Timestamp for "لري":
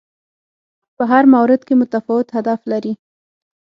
2.71-2.93